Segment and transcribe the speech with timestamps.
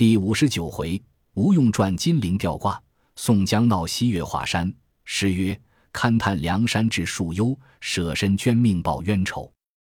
[0.00, 0.98] 第五十九回，
[1.34, 2.82] 吴用传金陵吊挂，
[3.16, 4.74] 宋江闹西岳华山。
[5.04, 5.60] 诗曰
[5.92, 9.52] ：“勘探梁山至树幽，舍身捐命报冤仇。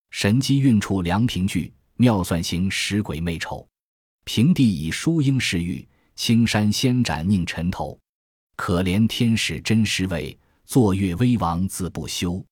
[0.10, 3.64] 神机运处梁平剧，妙算行使鬼魅丑。
[4.24, 7.96] 平地以疏英饰玉，青山先斩宁尘头。
[8.56, 12.44] 可怜天使真实伪，坐月威王自不休。”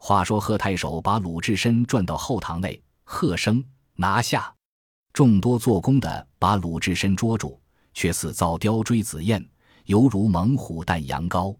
[0.00, 3.62] 话说贺太守把鲁智深转到后堂内，喝声
[3.96, 4.55] 拿下。
[5.16, 7.58] 众多做工的把鲁智深捉住，
[7.94, 9.42] 却似遭雕锥子燕，
[9.86, 11.56] 犹如猛虎啖羊羔。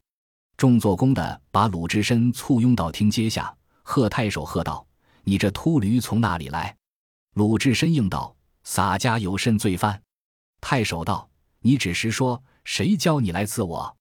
[0.59, 3.57] 众做工的把鲁智深簇拥到厅阶下。
[3.83, 4.87] 贺太守喝道
[5.25, 6.77] ：“你这秃驴从哪里来？”
[7.33, 10.03] 鲁智深应道：“洒家有甚罪犯？”
[10.61, 11.27] 太守道
[11.61, 13.97] ：“你只是说，谁教你来刺我？”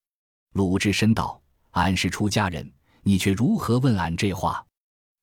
[0.52, 1.41] 鲁智深道
[1.72, 2.69] ：“俺是出家人，
[3.03, 4.66] 你却如何问俺这话？”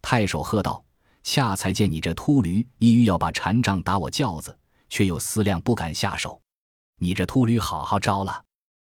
[0.00, 0.82] 太守喝道。
[1.22, 4.56] 恰才见你这秃驴，意欲要把禅杖打我轿子，
[4.88, 6.40] 却又思量不敢下手。
[6.98, 8.44] 你这秃驴好好招了。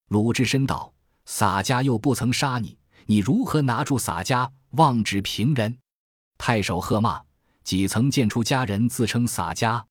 [0.10, 0.92] 鲁智深道
[1.26, 5.78] ：“洒家又不曾杀你，你如何拿住洒家，妄指平人？”
[6.38, 7.22] 太守喝骂
[7.64, 9.86] ：“几曾见出家人自称洒家？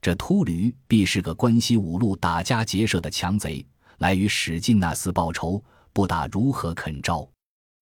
[0.00, 3.66] 这秃驴必是个关西五路打家劫舍的强贼，
[3.98, 5.60] 来与史进那厮报仇，
[5.92, 7.28] 不打如何肯招？”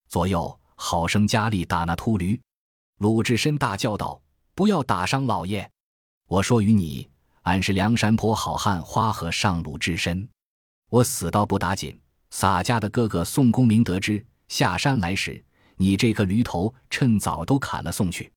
[0.09, 2.41] 左右好生加力打那秃驴。
[2.99, 4.21] 鲁智深大叫道
[4.55, 5.69] ：“不要打伤老爷！
[6.29, 7.09] 我说与你，
[7.43, 10.29] 俺是梁山泊好汉花和尚鲁智深。
[10.91, 11.99] 我死倒不打紧。
[12.31, 15.45] 洒家的哥哥宋公明得知下山来时，
[15.77, 18.33] 你这颗驴头趁早都砍了送去。”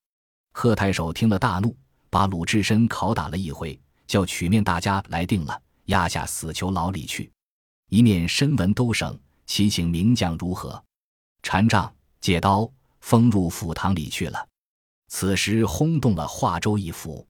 [0.54, 1.76] 贺太守听了大怒，
[2.10, 7.32] 把鲁智深拷打了一回，叫曲面大家来定了，押下死囚牢里去。
[7.90, 10.84] 一面深闻都省，祈请名将如何？
[11.44, 12.70] 禅杖借刀。
[13.08, 14.46] 封入府堂里去了。
[15.08, 17.26] 此时轰动了华州一府。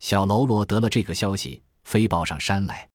[0.00, 2.88] 小喽啰得了这个消息，飞报上山来。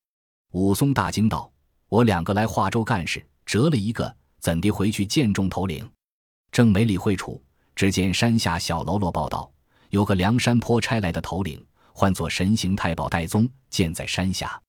[0.51, 1.49] 武松大惊道
[1.87, 5.89] ：“我两个来华州干事，折了一个，怎地回去见众头领？”
[6.51, 7.41] 正没理会处，
[7.73, 9.49] 只见山下小喽啰报道
[9.91, 14.61] ：“有个梁山坡差来的头领，唤作神行太保戴宗，见在山下。”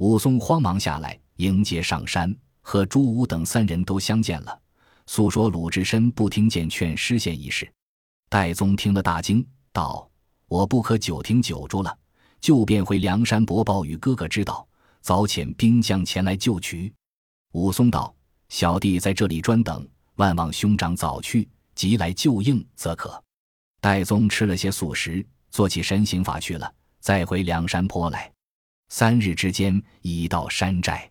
[0.00, 4.58] 武松慌忙下来迎接上山，和朱武等三人都相见了。
[5.06, 7.70] 诉说鲁智深不听见劝失陷一事，
[8.28, 10.10] 戴宗听了大惊，道
[10.48, 11.96] ：“我不可久听久住了，
[12.40, 14.66] 就便回梁山伯报与哥哥知道，
[15.00, 16.92] 早遣兵将前来救取。”
[17.52, 18.14] 武松道
[18.48, 23.22] ：“小弟在这里专等，万望兄长早去，即来救应则可。”
[23.80, 28.32] 戴宗吃了些素食，做起神行法去了，再回梁山坡来。
[28.88, 31.10] 三日之间，已到山寨，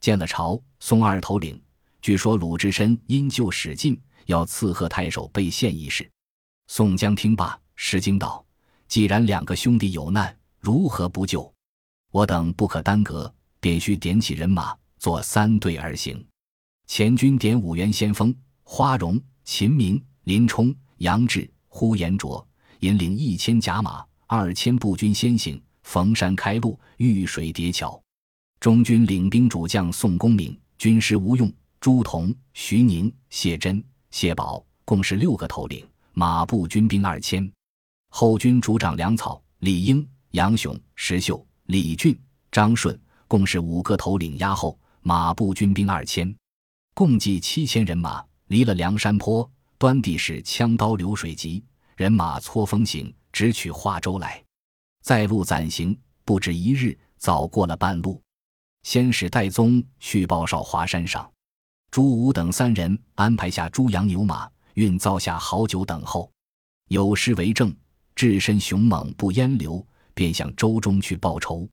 [0.00, 1.60] 见了朝松二头领。
[2.06, 6.08] 据说鲁智深因救史进，要赐贺太守被献一事。
[6.68, 8.46] 宋江听罢，失惊道
[8.86, 11.52] ：“既然两个兄弟有难，如何不救？
[12.12, 16.24] 我等不可耽搁，便须点起人马，做三队而行。
[16.86, 22.46] 前军点五员先锋：花荣、秦明、林冲、杨志、呼延灼，
[22.78, 28.00] 引领一千甲马，二千步军先行，逢山开路，遇水叠桥。
[28.60, 37.48] 中军领兵主将宋公明，军师吴用。”朱仝、徐宁、谢珍、谢宝共是六个头领，马步军兵二千；
[38.10, 42.18] 后军主长粮草、李应、杨雄、石秀、李俊、
[42.50, 42.98] 张顺
[43.28, 46.34] 共是五个头领，押后马步军兵二千，
[46.94, 48.24] 共计七千人马。
[48.48, 51.64] 离了梁山坡，端地是枪刀流水急，
[51.96, 54.40] 人马撮风行，直取华州来。
[55.02, 58.22] 在路暂行，不止一日，早过了半路。
[58.84, 61.28] 先使戴宗去报少华山上。
[61.96, 66.30] 朱武等三人安排下猪羊牛马，运造下好酒等候。
[66.88, 67.74] 有诗为证：
[68.14, 71.66] 智身雄猛不淹流，便向周中去报仇。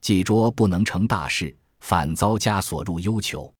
[0.00, 3.54] 既捉不能成大事，反遭枷锁入幽囚。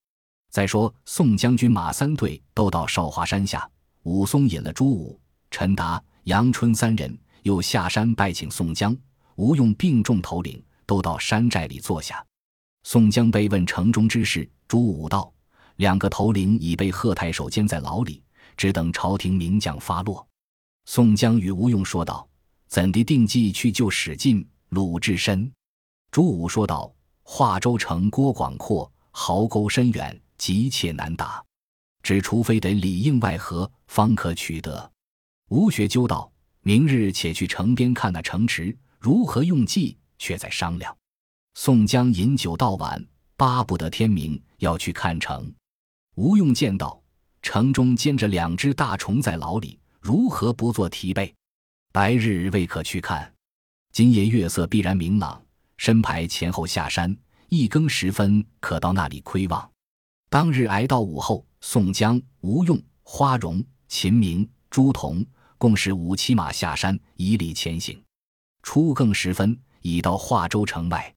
[0.50, 3.70] 再说宋将军马三队都到少华山下，
[4.02, 5.16] 武松引了朱武、
[5.48, 8.96] 陈达、杨春三人，又下山拜请宋江、
[9.36, 12.20] 吴用并众头领都到山寨里坐下。
[12.82, 15.32] 宋江被问城中之事，朱武道。
[15.80, 18.22] 两个头领已被贺太守监在牢里，
[18.54, 20.28] 只等朝廷名将发落。
[20.84, 22.28] 宋江与吴用说道
[22.68, 25.50] ：“怎地定计去救史进、鲁智深？”
[26.12, 26.92] 朱武说道
[27.24, 31.42] ：“华州城郭广阔，壕沟深远，急切难打，
[32.02, 34.92] 只除非得里应外合，方可取得。”
[35.48, 36.30] 吴学究道
[36.60, 40.94] ：“明日且去城边看那城池，如何用计，却在商量。”
[41.56, 43.02] 宋江饮酒到晚，
[43.34, 45.50] 巴不得天明，要去看城。
[46.20, 47.02] 吴用见到
[47.40, 51.34] 城中监着两只大虫在牢里，如何不做提备？
[51.92, 53.32] 白日未可去看，
[53.90, 55.42] 今夜月色必然明朗，
[55.78, 57.16] 身排前后下山，
[57.48, 59.66] 一更时分可到那里窥望。
[60.28, 65.24] 当日挨到午后，宋江、吴用、花荣、秦明、朱仝
[65.56, 67.98] 共使五骑马下山，以礼前行。
[68.62, 71.14] 初更时分，已到华州城外，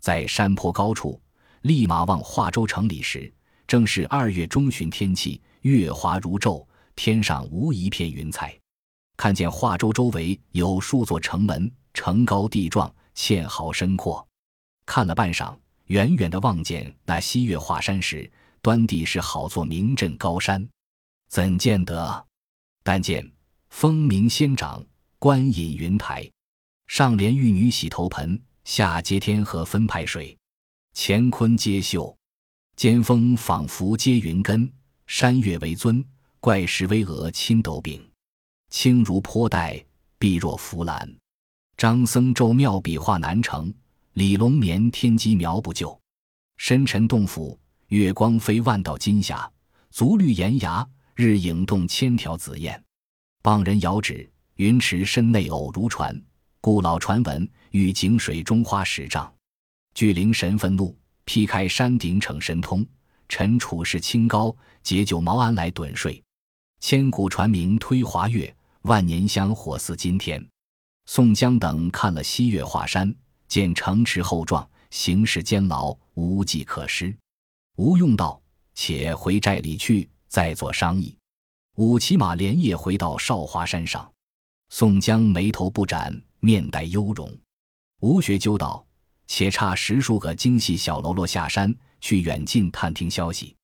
[0.00, 1.22] 在山坡高处，
[1.62, 3.32] 立马望华州城里时，
[3.70, 8.52] 正是二月中旬天气，月华如昼，天上无一片云彩。
[9.16, 14.26] 看见华州周围有数座城门，城高地壮，堑壕深阔。
[14.84, 15.56] 看了半晌，
[15.86, 18.28] 远远的望见那西岳华山时，
[18.60, 20.68] 端地是好座名镇高山。
[21.28, 22.26] 怎见得？
[22.82, 23.24] 但见
[23.68, 24.84] 峰鸣仙长，
[25.20, 26.28] 观隐云台。
[26.88, 30.36] 上连玉女洗头盆，下接天河分派水，
[30.92, 32.18] 乾坤皆秀，
[32.80, 34.66] 尖峰仿佛接云根，
[35.06, 36.02] 山岳为尊，
[36.40, 38.02] 怪石巍峨青斗柄，
[38.70, 39.84] 轻如坡带，
[40.18, 41.14] 碧若浮兰。
[41.76, 43.70] 张僧咒妙笔画难成，
[44.14, 46.00] 李龙眠天机描不就。
[46.56, 49.46] 深沉洞府，月光飞万道金霞，
[49.90, 52.82] 足绿岩崖，日影动千条紫燕。
[53.42, 56.18] 傍人遥指，云池深内偶如船。
[56.62, 59.30] 故老传闻，与井水中花十丈。
[59.92, 60.96] 巨灵神愤怒，
[61.32, 62.84] 劈开山顶逞神通。
[63.28, 66.20] 臣处事清高，解酒茅庵来盹睡。
[66.80, 70.44] 千古传名推华岳，万年香火似今天。
[71.06, 73.14] 宋江等看了西岳华山，
[73.46, 77.16] 见城池厚壮，形势艰牢，无计可施。
[77.76, 78.42] 吴用道
[78.74, 81.16] ：“且回寨里去，再做商议。”
[81.78, 84.10] 五骑马连夜回到少华山上。
[84.70, 86.20] 宋江眉头不展。
[86.40, 87.32] 面带忧容，
[88.00, 88.84] 吴学究道
[89.32, 93.54] ：“且差十数个精细小喽啰下山去远近探听消息。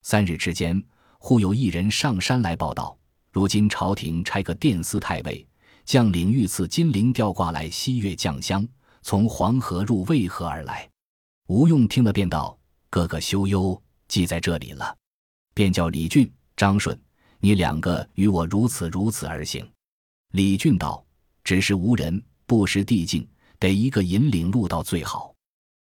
[0.00, 0.82] 三日之间，
[1.18, 2.98] 忽有一人上山来报道：
[3.30, 5.46] 如今朝廷差个殿司太尉，
[5.84, 8.66] 将领御赐金陵吊挂来西岳降香，
[9.02, 10.88] 从黄河入渭河而来。”
[11.48, 12.58] 吴用听了，便道
[12.88, 14.96] ：“哥哥休忧，记在这里了。”
[15.52, 16.98] 便叫李俊、张顺，
[17.40, 19.70] 你两个与我如此如此而行。
[20.32, 21.04] 李俊道。
[21.42, 23.26] 只是无人，不识地境，
[23.60, 25.32] 得一个引领路道最好。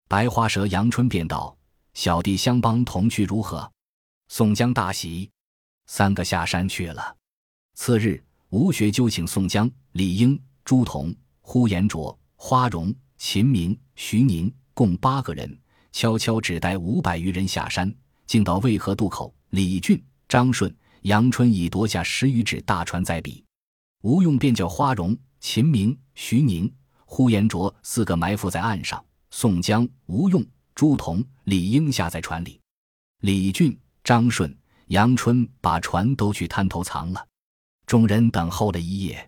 [0.10, 1.56] 白花蛇杨春便道
[1.94, 3.72] ：“小弟相帮同去如何？”
[4.30, 5.30] 宋江大喜，
[5.86, 7.16] 三个下山去了。
[7.76, 15.58] 次日，吴学究请宋江、李应、朱仝、呼延灼、花荣、秦明、徐宁共八个人，
[15.92, 17.94] 悄悄只带五百余人下山，
[18.26, 19.34] 竟到渭河渡口。
[19.52, 23.46] 李俊、张顺、杨春已夺下十余只大船在彼，
[24.02, 25.16] 吴用便叫花荣。
[25.40, 26.70] 秦明、徐宁、
[27.10, 30.46] 呼延灼四个埋伏在岸上，宋江、吴用、
[30.76, 32.60] 朱仝、李应下在船里。
[33.22, 34.56] 李俊、张顺、
[34.88, 37.28] 杨春把船都去滩头藏了。
[37.86, 39.28] 众人等候了一夜。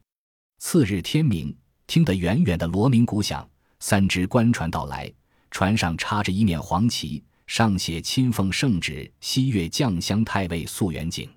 [0.57, 3.49] 次日天明，听得远远的锣鸣鼓响，
[3.79, 5.11] 三只官船到来，
[5.49, 11.29] 船上插着一面黄旗，上写“亲奉圣旨，西岳将相太尉肃元景”。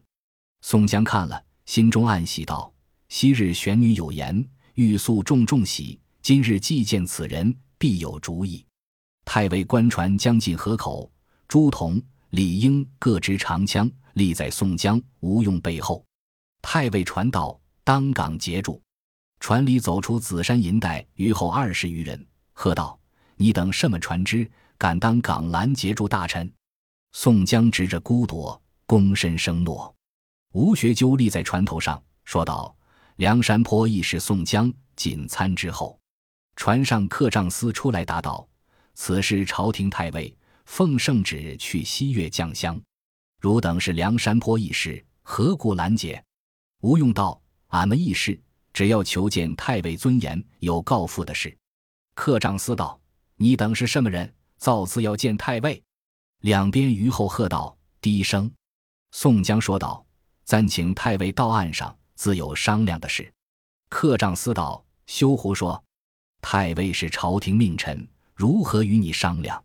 [0.60, 2.74] 宋江看了，心中暗喜道
[3.08, 8.64] ：“昔日玄女有言。”欲速重重喜，今日既见此人，必有主意。
[9.24, 11.10] 太尉官船将近河口，
[11.48, 16.04] 朱仝、李应各执长枪，立在宋江、吴用背后。
[16.62, 18.80] 太尉传道：当港截住。
[19.40, 22.96] 船里走出紫衫银带余后二十余人，喝道
[23.34, 24.48] ：“你等什么船只，
[24.78, 26.48] 敢当港拦截住大臣？”
[27.10, 29.92] 宋江执着孤铎，躬身声诺。
[30.52, 32.72] 吴学究立在船头上，说道。
[33.16, 36.00] 梁山坡亦是宋江仅参之后，
[36.56, 38.46] 船上客帐司出来答道
[38.94, 42.80] ：“此事朝廷太尉奉圣旨去西岳降香，
[43.40, 46.22] 汝等是梁山坡义士，何故拦截？”
[46.82, 48.40] 吴用道：“俺们义士
[48.72, 51.56] 只要求见太尉尊严，有告复的事。”
[52.14, 53.00] 客帐司道
[53.36, 54.32] ：“你等是什么人？
[54.58, 55.82] 造次要见太尉？”
[56.40, 58.50] 两边虞后喝道：“低声！”
[59.12, 60.04] 宋江说道
[60.44, 63.32] ：“暂请太尉到岸上。”自有商量的事。
[63.88, 65.82] 客帐司道：“休胡说！
[66.42, 69.64] 太尉是朝廷命臣，如何与你商量？”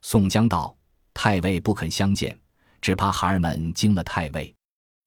[0.00, 0.74] 宋江道
[1.12, 2.34] ：“太尉不肯相见，
[2.80, 4.54] 只怕孩儿们惊了太尉。”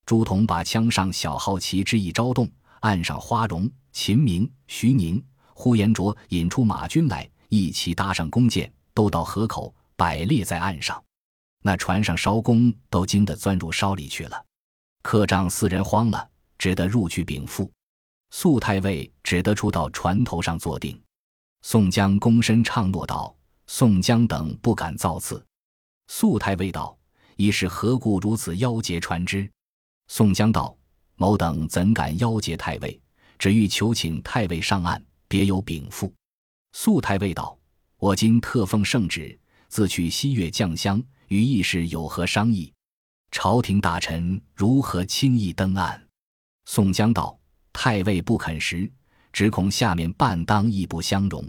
[0.05, 2.47] 朱仝把枪上小号旗之意招动，
[2.81, 5.23] 岸上花荣、秦明、徐宁、
[5.55, 11.03] 呼延灼引出马军来，一齐搭上弓箭，都到河口摆列在岸上。
[11.63, 14.45] 那船上艄公都惊得钻入梢里去了。
[15.01, 16.29] 客帐四人慌了。
[16.57, 17.69] 只得入去禀赋，
[18.31, 20.99] 肃太尉只得出到船头上坐定。
[21.67, 25.43] 宋江躬身唱诺道：“宋江等不敢造次。”
[26.07, 26.95] 肃太尉道
[27.37, 29.49] ：“一是何故如此妖劫船只？”
[30.07, 30.77] 宋江道
[31.17, 33.01] ：“某等怎敢妖劫太尉？
[33.39, 36.13] 只欲求请太尉上岸，别有禀赋。”
[36.73, 37.57] 肃太尉道
[37.97, 39.35] ：“我今特奉圣旨，
[39.67, 42.71] 自去西岳降乡，与义士有何商议？
[43.31, 46.07] 朝廷大臣如何轻易登岸？”
[46.69, 47.35] 宋江道
[47.73, 48.87] ：“太尉不肯时，
[49.35, 51.45] 只恐下面半当亦不相容。”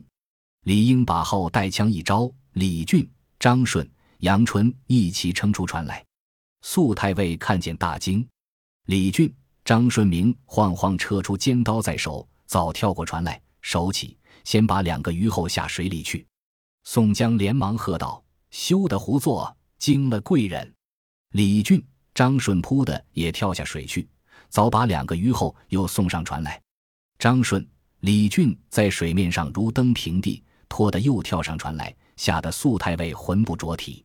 [0.66, 3.88] 李应把后带枪一招，李俊、张顺、
[4.19, 6.05] 杨春一齐撑出船来。
[6.62, 8.26] 肃太尉看见大惊，
[8.87, 9.33] 李俊、
[9.64, 16.26] 张顺明晃晃撤出尖刀在手，早跳过船来，手起先把两个虞后下水里去。
[16.83, 20.75] 宋江连忙喝道：“休得胡作，惊了贵人！”
[21.31, 21.81] 李俊、
[22.12, 24.09] 张顺扑的也跳下水去，
[24.49, 26.61] 早把两个虞后又送上船来。
[27.19, 27.64] 张顺、
[28.07, 30.41] 李俊在水面上如登平地。
[30.69, 34.05] 拖得又跳上船来，吓得肃太尉魂不着体。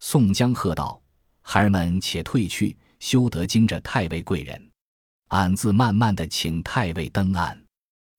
[0.00, 1.00] 宋江喝道
[1.42, 4.70] ：“孩儿们且退去，休得惊着太尉贵人。
[5.28, 7.60] 俺自慢慢的请太尉登岸。”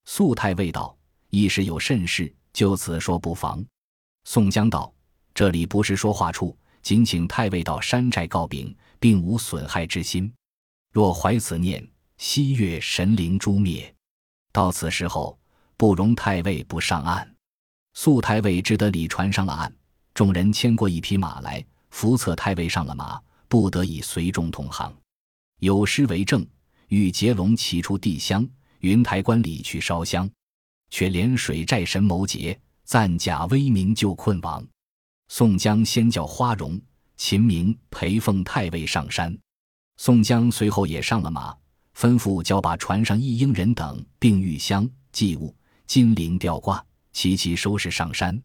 [0.05, 0.96] 肃太尉道
[1.29, 3.63] ：“一时有甚事，就此说不妨。”
[4.25, 4.94] 宋江道
[5.34, 10.32] ：“这里不是说话处，仅请太尉到山寨告禀，并无损害之心。
[10.91, 13.94] 若怀此念，西岳神灵诛灭。
[14.55, 15.38] 到此时候，
[15.75, 17.29] 不容太尉不上岸。”
[17.93, 19.75] 肃太尉只得礼船上了岸，
[20.13, 24.95] 众人牵过一匹马来，扶策太尉上了马，不得已随众同行。
[25.59, 26.47] 有诗为证
[26.88, 28.47] ：“欲结龙骑出地乡，
[28.79, 30.29] 云台关里去烧香。
[30.89, 34.65] 却连水寨神谋劫，赞假威名救困王。”
[35.27, 36.79] 宋江先叫花荣、
[37.17, 39.38] 秦明陪奉太尉上山，
[39.97, 41.53] 宋江随后也上了马，
[41.97, 45.55] 吩咐叫把船上一应人等并玉香祭物、
[45.87, 46.85] 金铃吊挂。
[47.13, 48.37] 齐齐收拾上山，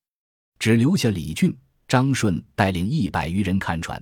[0.57, 1.53] 只留下李俊、
[1.89, 4.01] 张顺带领一百余人看船。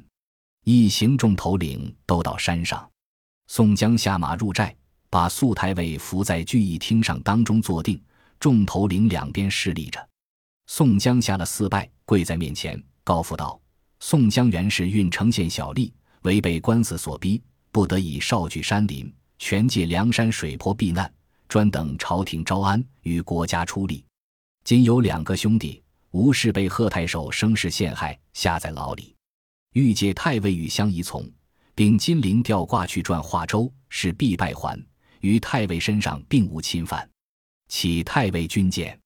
[0.65, 2.87] 一行众头领都到山上。
[3.47, 4.77] 宋江下马入寨，
[5.09, 7.99] 把肃太尉扶在聚义厅上当中坐定，
[8.39, 10.07] 众头领两边侍立着。
[10.67, 13.59] 宋江下了四拜，跪在面前，告诉道
[14.01, 15.91] ：“宋江原是郓城县小吏，
[16.25, 21.13] 违背官司所逼，不得已少聚山林，全借梁山水泊避难，
[21.49, 24.05] 专等朝廷招安，与国家出力。”
[24.65, 29.15] 今有两个兄弟，吴氏被贺太守生事陷害，下在牢里。
[29.73, 31.27] 欲借太尉与相一从，
[31.75, 34.79] 并金陵吊挂去转化州，是必败还。
[35.21, 37.09] 于太尉身上并无侵犯，
[37.69, 38.99] 启太尉军见。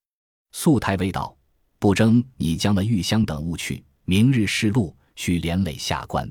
[0.53, 1.35] 肃太尉道
[1.79, 6.31] ：“不争，你将了玉香等物去，明日试路，须连累下官。”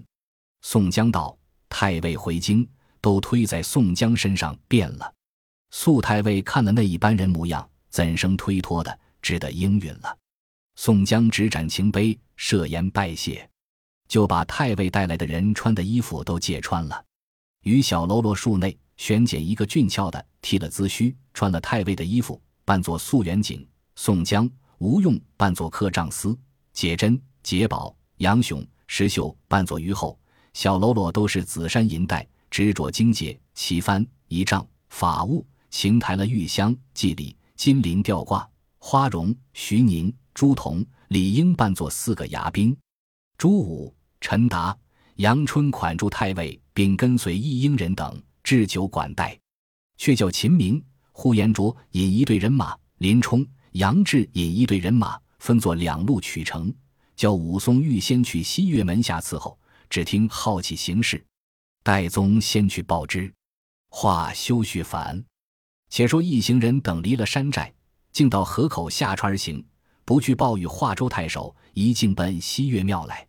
[0.62, 2.67] 宋江道：“太尉回京，
[3.01, 5.13] 都推在宋江身上变了。”
[5.72, 9.00] 肃太尉看了那一般人模样，怎生推脱的？
[9.22, 10.17] 只得应允了。
[10.75, 13.48] 宋江执盏情杯，设言拜谢，
[14.08, 17.05] 就把太尉带来的人穿的衣服都借穿了。
[17.63, 23.63] 于小喽啰树内选拣一个俊俏的，剃了髭须，穿了太尉的衣服，扮作素元景；
[23.96, 26.36] 宋江、吴用扮作客丈司；
[26.74, 30.20] 解珍、解宝、杨雄、石秀扮作虞后。
[30.53, 38.48] 小喽啰都是紫衫银带，执着荆节、旗幡、仪仗、法物，擎抬了玉香、祭礼、金铃吊挂。
[38.77, 42.75] 花荣、徐宁、朱仝理应扮作四个牙兵，
[43.38, 44.75] 朱武、陈达、
[45.17, 49.39] 杨春款住太尉，并跟随一应人等置酒管待。
[49.98, 56.74] 却叫秦明、呼延灼引一队人马，林冲、杨志引一队人马，分作两路取城。
[57.15, 59.58] 叫武松预先去西岳门下伺候，
[59.91, 61.24] 只听好奇行事。
[61.83, 63.31] 戴宗先去报知。
[63.89, 65.23] 话休叙烦，
[65.89, 67.73] 且说一行人等离了山寨。
[68.11, 69.65] 竟到河口下船而行，
[70.03, 73.25] 不去报与华州太守，一径奔西岳庙来。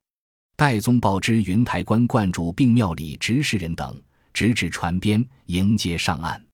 [0.57, 6.45] 戴宗报知云台关观主，并庙里执事人等，直至船边迎接上岸。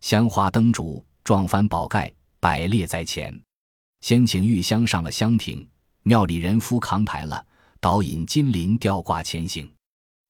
[0.00, 2.10] 香花灯烛，撞翻宝盖，
[2.40, 3.38] 摆列在前。
[4.00, 5.68] 先请玉香上了香亭，
[6.02, 7.46] 庙里人夫扛抬了，
[7.78, 9.70] 导引金铃吊挂前行。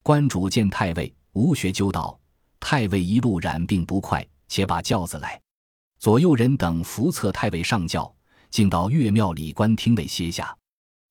[0.06, 2.16] 关主见太尉，吴学究道
[2.62, 5.42] ：“太尉一路染病不快，且把轿子来。”
[5.98, 8.14] 左右人等扶策太尉上轿，
[8.48, 10.56] 竟到岳庙里官厅内歇下。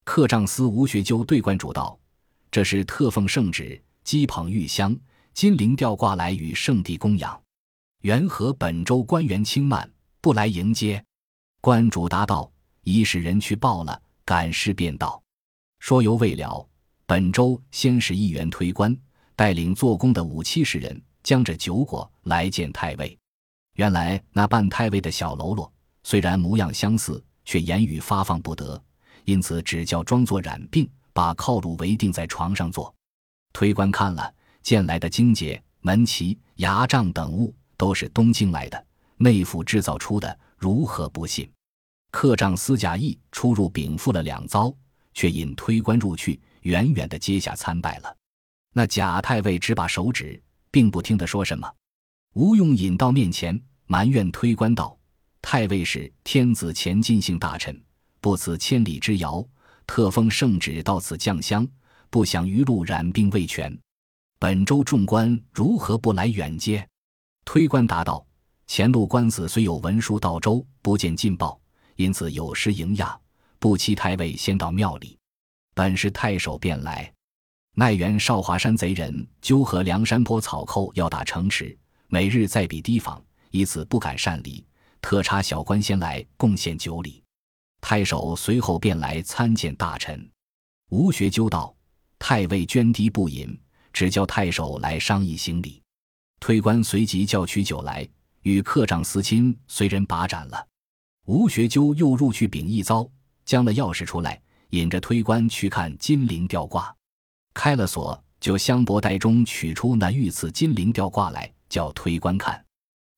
[0.05, 1.99] 客帐司吴学究对观主道
[2.49, 4.97] ：“这是特奉圣旨，鸡捧玉香、
[5.33, 7.37] 金铃吊挂来与圣帝供养。
[8.03, 11.03] 缘何本州官员轻慢，不来迎接？”
[11.59, 12.49] 观主答道
[12.83, 15.21] ：“已使人去报了，赶尸便到。”
[15.79, 16.65] 说犹未了，
[17.07, 18.95] 本州先使议员推官，
[19.35, 23.15] 带领做工的五七十人，将着酒果来见太尉。
[23.75, 25.71] 原来那扮太尉的小喽啰，
[26.01, 28.81] 虽然模样相似，却言语发放不得，
[29.23, 32.91] 因此只叫装作染病，把靠褥围定在床上坐。
[33.53, 34.33] 推官看了，
[34.63, 38.85] 见来的荆节、门旗、牙帐等物都是东京来的，
[39.17, 41.47] 内府制造出的，如何不信？
[42.09, 44.73] 客帐司贾谊出入禀赋了两遭，
[45.13, 48.15] 却引推官入去，远远的阶下参拜了。
[48.73, 51.71] 那贾太尉只把手指，并不听他说什么。
[52.33, 54.97] 吴用引到面前，埋怨推官道
[55.41, 57.81] ：“太尉是天子前进性大臣，
[58.19, 59.45] 不辞千里之遥，
[59.87, 61.67] 特封圣旨到此降乡，
[62.09, 63.75] 不想余路染病未全。
[64.39, 66.85] 本州众官如何不来远接？”
[67.45, 68.25] 推官答道
[68.67, 71.59] ：“前路官司虽有文书到州，不见进报。”
[71.95, 73.17] 因此有失迎亚，
[73.59, 75.17] 不期太尉先到庙里。
[75.75, 77.11] 本是太守便来，
[77.73, 81.77] 奈原少华山贼人纠合梁山坡草寇要打城池，
[82.07, 84.65] 每日在彼提防，以此不敢擅离。
[85.01, 87.21] 特差小官先来贡献酒礼。
[87.81, 90.27] 太守随后便来参见大臣。
[90.91, 91.75] 吴学究道
[92.17, 93.59] ：“太尉捐滴不饮，
[93.91, 95.83] 只叫太守来商议行礼。”
[96.39, 98.07] 推官随即叫取酒来，
[98.43, 100.65] 与客长私亲随人把盏了。
[101.25, 103.05] 吴学究又入去禀一遭，
[103.43, 106.95] 将了钥匙出来，引着推官去看金陵吊挂。
[107.53, 112.63] 开了锁，就香帛袋中取出那御赐金陵吊挂来，叫推官看，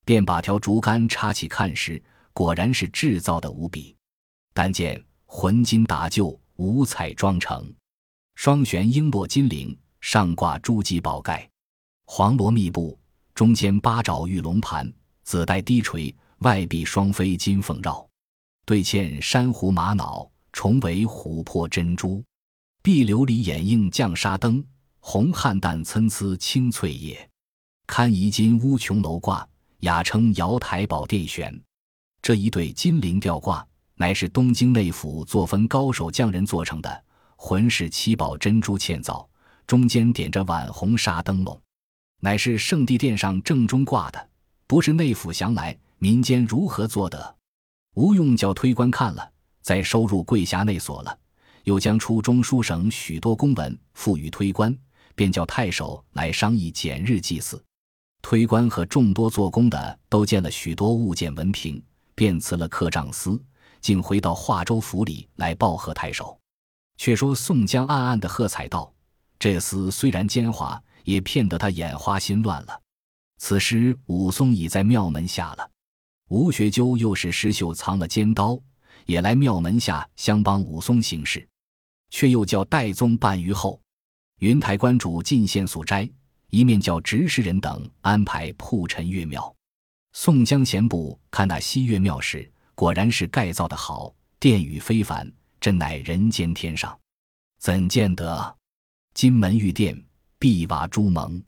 [0.04, 2.02] 便把条竹竿插起看时，
[2.32, 3.96] 果然是制造的无比。
[4.54, 7.72] 但见浑金打旧，五彩妆成，
[8.34, 11.48] 双悬璎珞金铃，上挂珠玑宝盖，
[12.06, 12.98] 黄罗密布，
[13.34, 14.92] 中间八爪玉龙盘，
[15.24, 16.14] 紫带低垂。
[16.42, 18.08] 外壁双飞金凤绕，
[18.64, 22.20] 对嵌珊瑚玛瑙，重为琥珀珍珠，
[22.82, 24.60] 壁琉璃掩映绛纱灯，
[24.98, 27.30] 红汉淡参差青翠叶，
[27.86, 29.48] 堪疑金乌琼楼挂，
[29.82, 31.56] 雅称瑶台宝殿悬。
[32.20, 37.04] 这一对金陵吊挂，乃是东京内府作分高手匠人做成的，
[37.36, 39.30] 浑是七宝珍珠嵌造，
[39.64, 41.62] 中间点着晚红纱灯笼，
[42.18, 44.28] 乃是圣地殿上正中挂的，
[44.66, 45.78] 不是内府祥来。
[45.98, 47.36] 民间如何做得？
[47.94, 49.30] 吴用叫推官看了，
[49.62, 51.18] 再收入柜匣内所了，
[51.64, 54.76] 又将出中书省许多公文付予推官，
[55.14, 57.62] 便叫太守来商议减日祭祀。
[58.22, 61.82] 推官和众多做工的都见了许多物件文凭，
[62.14, 63.40] 便辞了客帐司，
[63.80, 66.38] 竟回到华州府里来报贺太守。
[66.96, 68.92] 却说宋江暗暗的喝彩道
[69.38, 72.80] ：“这厮虽然奸猾，也骗得他眼花心乱了。”
[73.38, 75.70] 此时武松已在庙门下了。
[76.28, 78.58] 吴学究又是石秀藏了尖刀，
[79.08, 81.46] 也来庙门下相帮武松行事，
[82.10, 83.80] 却又叫戴宗办于后，
[84.40, 86.06] 云台观主进献素斋，
[86.50, 89.56] 一面叫执事人等安排铺陈月庙。
[90.12, 96.96] 宋江闲步看那西岳庙时，果然是盖造的好，殿宇非凡，真乃人间天上。
[97.58, 98.56] 怎见得
[99.14, 99.98] 金门玉殿，
[100.38, 101.42] 碧瓦朱蒙，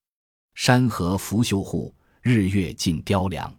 [0.55, 3.55] 山河拂绣户，日月尽雕梁。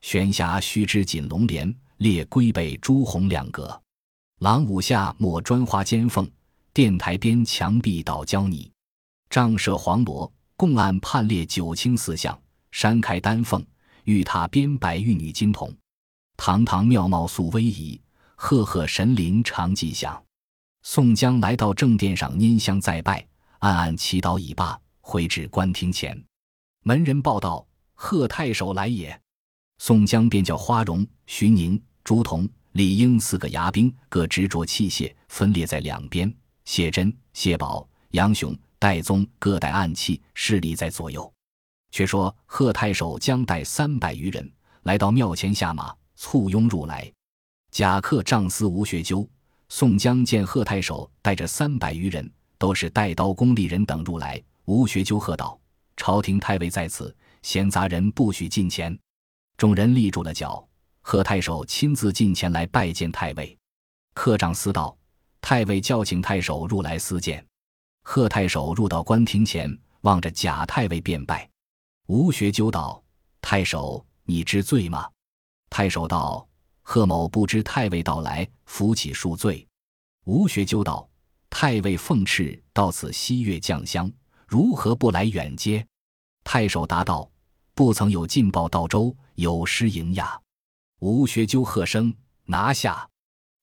[0.00, 3.80] 悬崖须知锦龙帘，列龟背朱红两格。
[4.40, 6.28] 廊五下抹砖花尖缝，
[6.72, 8.70] 殿台边墙壁倒胶泥。
[9.30, 12.38] 帐设黄罗，供案判列九卿四相。
[12.72, 13.64] 山开丹凤，
[14.04, 15.72] 玉塔边摆玉女金童。
[16.36, 18.00] 堂堂妙貌素威仪，
[18.34, 20.20] 赫赫神灵常吉祥。
[20.82, 23.24] 宋江来到正殿上，拈香再拜，
[23.60, 26.20] 暗暗祈祷已罢，回至官厅前，
[26.82, 29.18] 门人报道：贺太守来也。
[29.78, 36.28] 宋江便叫花荣、徐宁、朱仝、李应四个牙兵，各执着器械，分列在两边；
[36.64, 41.30] 谢珍、谢宝、杨雄、戴宗各带暗器，势力在左右。
[41.90, 44.50] 却说贺太守将带三百余人
[44.82, 47.12] 来到庙前下马，簇拥入来。
[47.70, 49.28] 贾克仗司吴学究、
[49.68, 54.42] 宋江见贺太守带着三百余人，都是带刀工吏人等入来。
[54.64, 55.56] 吴学究喝道
[55.96, 58.98] ：“朝廷太尉在此，闲杂人不许近前。”
[59.56, 60.66] 众人立住了脚，
[61.00, 63.56] 贺太守亲自进前来拜见太尉。
[64.12, 64.96] 客长司道
[65.40, 67.44] ：“太尉叫请太守入来私见。”
[68.02, 71.48] 贺太守入到官厅前，望着贾太尉便拜。
[72.06, 73.02] 吴学究道
[73.40, 75.08] ：“太守，你知罪吗？”
[75.70, 76.46] 太守道
[76.82, 79.66] ：“贺某不知太尉到来，扶起恕罪。”
[80.26, 81.08] 吴学究道
[81.48, 84.10] ：“太尉奉敕到此西岳降香，
[84.46, 85.86] 如何不来远接？”
[86.44, 87.30] 太守答道
[87.74, 90.40] ：“不曾有进报到州。”有失迎亚，
[91.00, 93.08] 吴学究喝声拿下。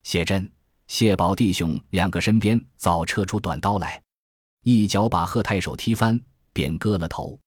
[0.03, 0.51] 谢珍、
[0.87, 4.01] 谢宝弟兄两个身边早撤出短刀来，
[4.63, 6.19] 一脚把贺太守踢翻，
[6.51, 7.39] 便割了头。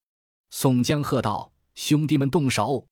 [0.50, 2.86] 宋江喝道：“兄弟们动手！”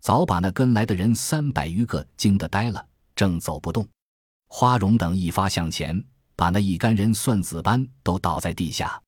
[0.00, 2.82] 早把那跟来的人三百余个惊得呆了，
[3.14, 3.86] 正走不动。
[4.46, 6.02] 花荣等一发向前，
[6.34, 8.98] 把那一干人算子般都倒在地下，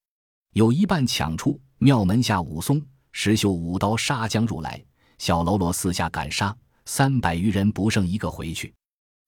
[0.52, 2.42] 有一半抢出庙门下。
[2.42, 4.84] 武松、石秀舞刀杀将入来。
[5.22, 6.52] 小喽啰四下赶杀，
[6.84, 8.74] 三百余人不剩一个回去。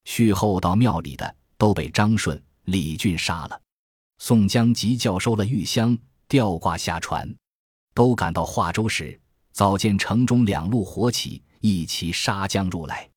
[0.07, 3.63] 续后到庙里的都被张顺、李俊杀了。
[4.19, 7.33] 宋江急叫收了玉香，吊挂下船，
[7.95, 9.17] 都赶到华州时，
[9.53, 13.09] 早见城中两路火起，一齐杀将入来。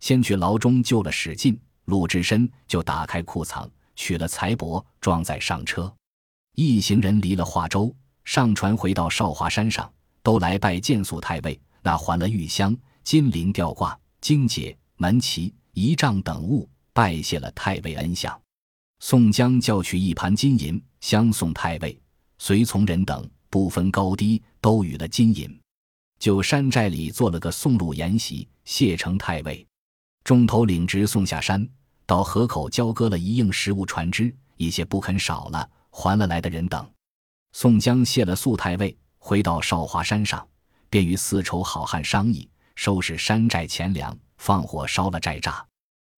[0.00, 5.94] 先去牢中救了史进、鲁智深，就打开库藏，取了财帛，装载上车。
[6.56, 9.88] 一行人离了华州，上船回到少华山上，
[10.24, 18.36] 都来拜见肃太尉，那还了玉香、金铃吊挂、荆节、门旗、仪仗等物，拜谢了太尉恩相。
[18.98, 21.96] 宋江叫取一盘金银，相送太尉、
[22.38, 25.48] 随从人等，不分高低，都与了金银。
[26.18, 29.64] 就山寨里做了个送路筵席，谢成太尉。
[30.24, 31.64] 众头领直送下山，
[32.04, 36.84] 到河口交割了一应食物船只，一些不肯少了，还了来的人等。
[37.52, 40.44] 宋江谢了肃太尉，回到少华山上，
[40.96, 45.62] 便与四筹好汉商议，收拾山寨钱粮，放火烧了寨栅。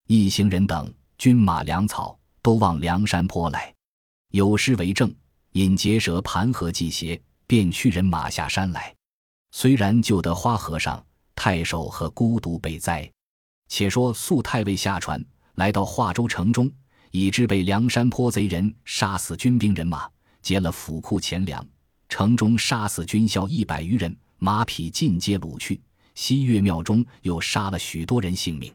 [0.06, 2.16] 一行人等军马粮草。
[2.40, 3.74] 都往梁山坡来，
[4.30, 5.12] 有诗为证：
[5.54, 8.94] 引结蛇盘河祭邪，便驱人马下山来。
[9.50, 13.10] 虽然救得花和尚、太守和孤独被灾，
[13.66, 15.22] 且说肃太尉下船
[15.56, 16.70] 来到华州城中，
[17.10, 20.08] 已知被梁山坡贼人杀死军兵人马，
[20.40, 21.66] 劫了府库钱粮，
[22.08, 25.80] 城中杀死军校一百余人，马匹尽皆掳去。
[26.14, 28.74] 西岳庙中又杀了许多人性命。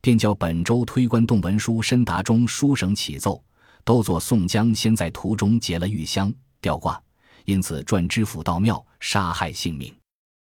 [0.00, 3.42] 便叫本州推官动文书申达中书省启奏，
[3.82, 7.02] 都作宋江先在途中劫了玉香吊挂，
[7.44, 9.92] 因此转知府到庙杀害性命。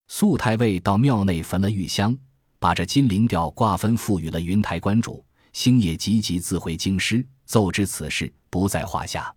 [0.10, 2.16] 肃太尉到庙内焚了玉香，
[2.60, 5.26] 把这金陵吊挂分付予了云台观主。
[5.54, 9.34] 星夜急急自回京师，奏知此事不在话下。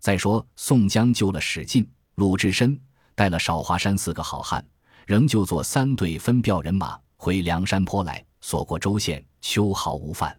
[0.00, 2.78] 再说宋江救了史进、鲁智深，
[3.14, 4.64] 带了少华山四个好汉，
[5.06, 8.24] 仍旧做三队分调人马回梁山坡来。
[8.40, 10.38] 所过州县，秋毫无犯。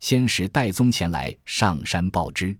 [0.00, 2.56] 先使戴宗前来上山报知，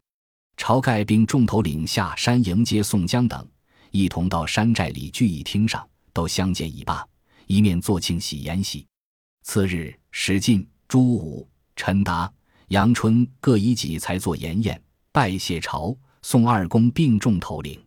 [0.56, 3.44] 晁盖并众头领下山迎接宋江等，
[3.90, 7.04] 一同到山寨里聚义厅上，都相见已罢，
[7.46, 8.86] 一面做庆喜筵席。
[9.42, 12.32] 次日，史进、朱武、陈达、
[12.68, 14.80] 杨春各以己才做筵宴，
[15.12, 17.84] 拜谢朝、宋二公并众头领。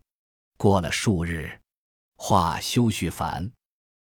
[0.58, 1.59] 过了数日，
[2.22, 3.50] 话休叙烦。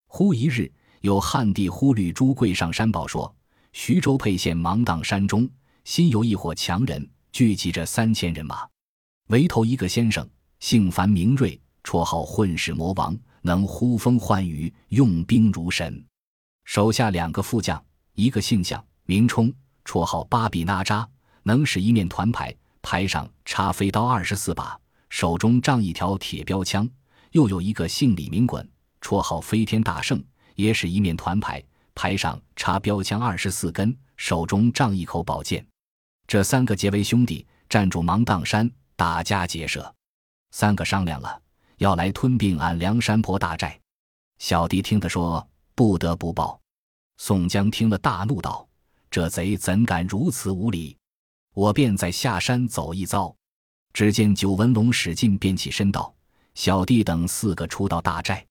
[0.06, 0.72] 忽一日。
[1.02, 3.32] 有汉地忽律朱贵上山报说，
[3.72, 5.48] 徐州沛县芒砀山中
[5.84, 8.66] 新有一伙强人，聚集着三千人马，
[9.28, 10.26] 围头一个先生，
[10.58, 16.02] 姓樊名瑞，绰号混世魔王，能呼风唤雨，用兵如神。
[16.64, 17.80] 手下两个副将，
[18.14, 19.52] 一个姓项，名冲，
[19.84, 21.08] 绰号巴比那扎，
[21.44, 22.52] 能使一面团牌，
[22.82, 24.76] 牌上插飞刀二十四把，
[25.10, 26.84] 手中仗一条铁标枪；
[27.36, 28.66] 又有一个姓李名衮，
[29.02, 30.24] 绰号飞天大圣。
[30.54, 31.62] 也使一面团牌，
[31.94, 35.62] 牌上插标枪二十四根，手中仗一口宝剑。
[36.26, 39.94] 这三个结为兄弟，站住芒砀山，打家劫舍。
[40.52, 41.38] 三个商量了，
[41.76, 43.78] 要来吞并俺梁山泊大寨。
[44.38, 46.58] 小弟听得说，不得不报。
[47.18, 48.66] 宋江听了，大怒道
[49.12, 50.96] ：“这贼怎敢如此无礼！”
[51.52, 53.36] 我便再下山走一遭。
[53.92, 56.14] 只见九纹龙使劲便起身道
[56.56, 58.44] ：“小弟等四个出到大寨，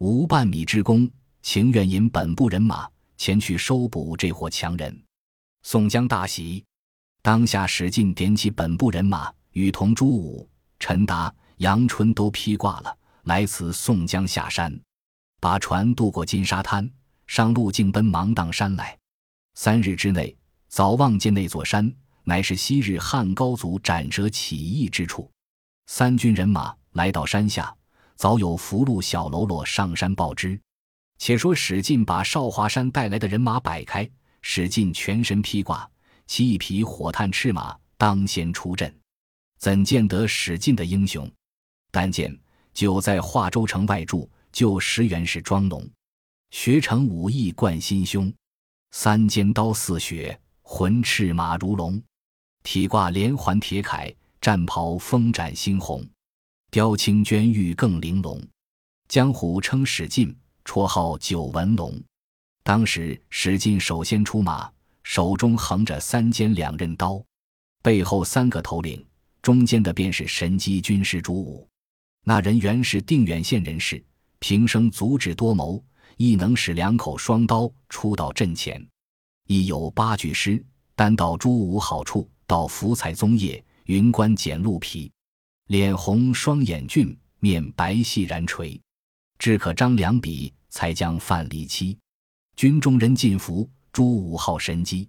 [0.00, 5.02] 无半米之功。”情愿引本部人马前去收捕这伙强人。
[5.62, 6.62] 宋江大喜，
[7.22, 10.46] 当下使劲点起本部人马，与同朱武、
[10.78, 14.78] 陈达、杨春都披挂了，来此宋江下山，
[15.40, 16.90] 把船渡过金沙滩，
[17.26, 18.98] 上路径奔芒砀山来。
[19.54, 20.36] 三日之内，
[20.68, 21.90] 早望见那座山，
[22.24, 25.30] 乃是昔日汉高祖斩蛇起义之处。
[25.86, 27.72] 三军人马来到山下，
[28.16, 30.60] 早有福禄小喽啰上山报知。
[31.16, 34.08] 且说史进把少华山带来的人马摆开，
[34.42, 35.88] 史进全身披挂，
[36.26, 38.92] 骑一匹火炭赤马，当先出阵。
[39.60, 41.30] 怎见得史进的英雄？
[41.92, 42.36] 但见
[42.74, 45.88] 就在华州城外住，就十元氏庄农，
[46.50, 48.32] 学成武艺贯心胸，
[48.90, 52.02] 三尖刀似雪，浑赤马如龙，
[52.64, 56.04] 体挂连环铁铠，战袍风展猩红，
[56.70, 58.40] 雕青娟玉更玲珑。
[59.08, 60.36] 江湖称史进。
[60.64, 61.98] 绰号九纹龙，
[62.62, 64.70] 当时史进首先出马，
[65.02, 67.24] 手中横着三尖两刃刀，
[67.82, 69.02] 背后三个头领，
[69.40, 71.66] 中间的便是神机军师朱武。
[72.22, 74.04] 那人原是定远县人士，
[74.40, 75.82] 平生足智多谋，
[76.18, 78.86] 亦能使两口双刀出到阵前。
[79.46, 80.62] 亦有八句诗，
[80.94, 85.10] 单道朱武好处：道福彩棕叶，云冠剪鹿皮，
[85.68, 88.78] 脸红双眼俊，面白细然垂，
[89.38, 90.52] 只可张良笔。
[90.70, 91.98] 才将范蠡妻，
[92.54, 93.68] 军中人尽服。
[93.90, 95.08] 朱武号神机，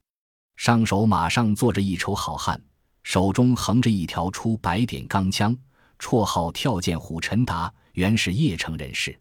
[0.56, 2.60] 上手马上坐着一筹好汉，
[3.04, 5.56] 手中横着一条出白点钢枪，
[6.00, 9.20] 绰号跳涧虎陈达，原是邺城人士。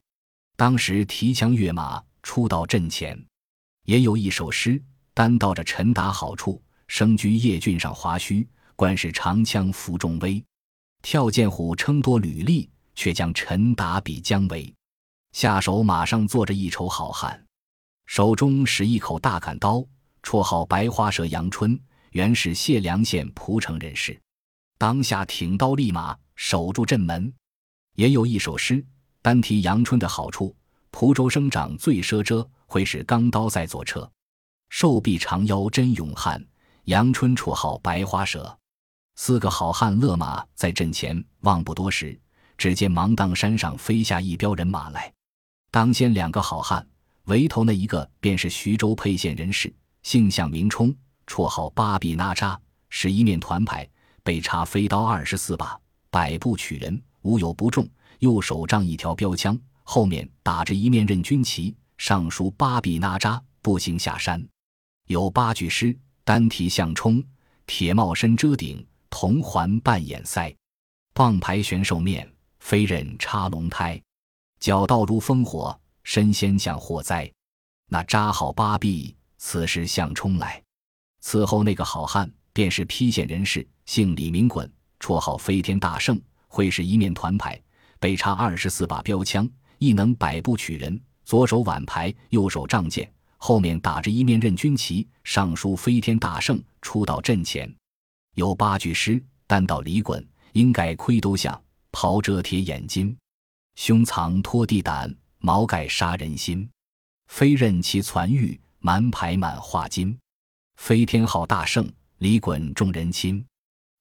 [0.57, 3.21] 当时提枪跃马出到阵前，
[3.85, 4.81] 也有一首诗，
[5.13, 8.47] 单道着陈达好处，生居邺郡上华胥，
[8.77, 10.43] 官是长枪服众威。
[11.03, 14.73] 跳涧虎称多履历，却将陈达比姜维。
[15.33, 17.45] 下手马上坐着一筹好汉，
[18.07, 19.85] 手中使一口大砍刀。
[20.23, 21.79] 绰号白花蛇杨春，
[22.11, 24.21] 原是解良县蒲城人士。
[24.77, 27.33] 当下挺刀立马守住阵门。
[27.95, 28.85] 也有一首诗，
[29.23, 30.55] 单提杨春的好处：
[30.91, 34.11] 蒲州生长最奢遮，会使钢刀在左侧。
[34.69, 36.45] 瘦臂长腰真勇悍，
[36.85, 38.59] 杨春绰号白花蛇。
[39.21, 42.17] 四个好汉勒马在阵前，望不多时，
[42.57, 45.13] 只见芒砀山上飞下一彪人马来。
[45.73, 46.87] 当先两个好汉，
[47.25, 49.75] 围头那一个便是徐州沛县人士。
[50.05, 50.95] 姓向名冲，
[51.27, 52.59] 绰号八臂那扎，
[52.91, 53.87] 是一面团牌，
[54.23, 55.77] 被插飞刀二十四把，
[56.11, 57.87] 百步取人，无有不中。
[58.21, 64.41] 右手仗一条标枪，后面打着一面任军旗，上书八臂那扎，步行下山。
[65.09, 67.21] 有八句诗，单提向冲：
[67.67, 70.55] 铁帽身遮顶，铜环半掩腮，
[71.13, 74.01] 棒牌悬兽面，飞刃插龙胎，
[74.61, 77.31] 脚道如烽火，身先降祸灾。
[77.89, 79.15] 那扎好八臂。
[79.41, 80.61] 此时向冲来，
[81.21, 84.69] 此后那个好汉便是邳县人士，姓李名衮，
[84.99, 87.57] 绰号飞天大圣，会使一面团牌，
[88.01, 91.01] 背插二十四把标枪，亦能百步取人。
[91.25, 96.61] 左手挽牌，右手仗剑，后面打着一面任军旗，上书飞天大圣。
[96.83, 97.73] 出到阵前，
[98.39, 103.17] 有八句诗：单道李衮，应盖盔都像，袍遮铁眼金，
[103.75, 106.71] 胸藏拖地胆，毛盖杀人心，
[107.27, 108.59] 飞刃其攒玉。
[108.81, 110.17] 满牌满画金，
[110.77, 113.45] 飞天号大圣李衮众人亲。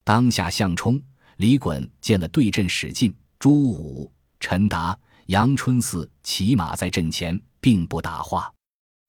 [0.03, 1.01] 当下向冲、
[1.37, 4.95] 李衮见了对阵史进、朱武、陈达、
[5.25, 8.53] 杨春四骑马在阵前，并不答话。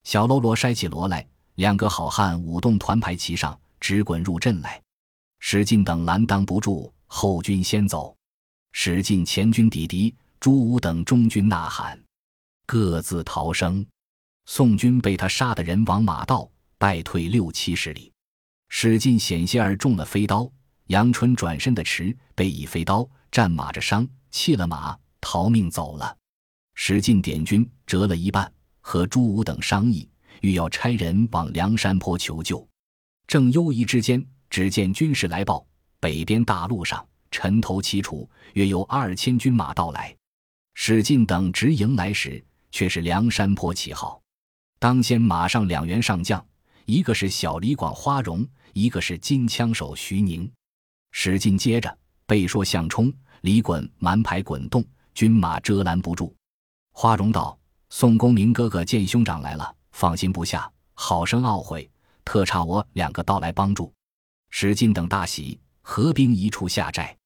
[0.04, 4.80] 小喽啰筛起锣来，两个好汉舞动团牌骑上，直滚入阵来。
[5.38, 8.16] 史进等拦挡不住，后军先走。
[8.72, 11.98] 史进前军抵敌，朱武等中军呐喊，
[12.66, 13.84] 各自逃生。
[14.46, 18.12] 宋军被他杀的人亡马道，败退六七十里。
[18.68, 20.50] 史进险些儿中了飞刀，
[20.86, 26.16] 杨春转身的迟，被以飞刀战马着伤，弃了马逃命走了。
[26.74, 30.08] 史进点军折了一半，和朱武等商议，
[30.42, 32.66] 欲要差人往梁山坡求救。
[33.26, 35.66] 正忧疑之间，只见军士来报：
[36.00, 40.14] 北边大路上尘头齐楚，约有二千军马到来。
[40.74, 44.20] 史进等直迎来时，却是梁山坡旗号。
[44.78, 46.44] 当先马上两员上将，
[46.84, 50.50] 一个是小李广花荣，一个是金枪手徐宁。
[51.10, 54.84] 史进接着背说向冲、李衮蛮排滚动，
[55.14, 56.32] 军马遮拦不住。
[56.92, 57.58] 花荣道
[57.90, 61.90] ：“宋公明哥哥见兄长来了，放心不下，好生懊悔，
[62.24, 63.92] 特差我两个到来帮助。”
[64.50, 67.16] 史进等大喜，合兵一处下寨。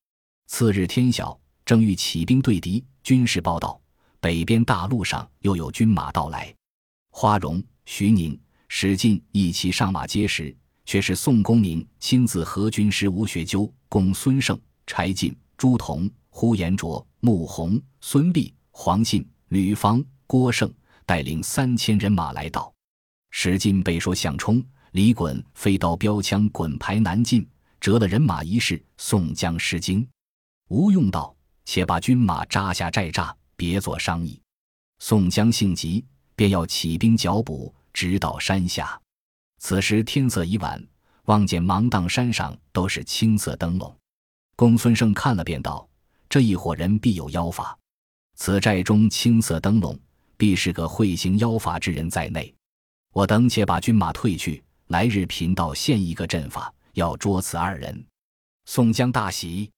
[0.47, 3.81] 次日天晓，正欲起兵对敌，军士报道
[4.21, 6.55] 北边大路上又有军马到来。
[7.11, 10.55] 花荣、徐宁、史进一齐上马接时，
[10.85, 20.73] 却是宋公明亲自和军师吴学究、公孙胜、柴进、朱仝、呼延灼、穆弘、孙立、黄信、吕方、郭盛
[21.07, 22.73] 带领三千人马来到。
[23.31, 27.47] 史进被说向冲、李衮飞刀标枪滚排难进，
[27.81, 30.07] 折了人马一事，宋江失惊。
[30.69, 31.35] 吴用道
[31.67, 34.41] ：“且把军马扎下寨栅，别做商议。”
[35.01, 36.05] 宋江性急。
[36.35, 39.01] 便要起兵剿捕，直到山下。
[39.59, 40.83] 此时天色已晚，
[41.27, 43.95] 望见芒砀山上都是青色灯笼。
[44.57, 45.87] 公孙胜看了，便道
[46.29, 47.79] ：“这一伙人必有妖法。
[48.35, 49.97] 此寨中青色灯笼，
[50.37, 52.53] 必是个会行妖法之人在内。
[53.13, 58.05] 我等且把军马退去，来日贫道现一个阵法，要捉此二人。”
[58.67, 59.71] 宋江大喜，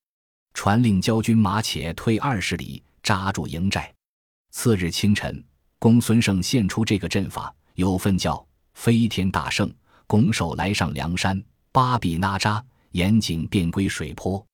[0.54, 3.94] 传令教军马且退二十里，扎住营寨。
[4.50, 5.42] 次日清晨。
[5.78, 9.70] 公孙胜献出这个阵法，有份叫飞天大圣
[10.06, 14.44] 拱手来上梁山，八臂那扎严谨便归水泊。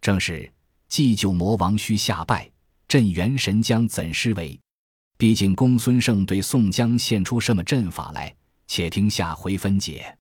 [0.00, 0.50] 正是
[0.88, 2.50] 祭救魔王须下拜，
[2.88, 4.58] 镇元神将怎施为？
[5.18, 8.34] 毕竟公孙胜对宋江献出什么阵法来？
[8.72, 10.16] 且听下回分解。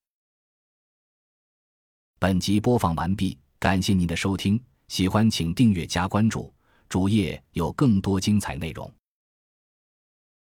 [2.17, 6.51] 本集播放完毕，感谢您的收听，喜欢请订阅加关注，
[6.89, 8.91] 主页有更多精彩内容。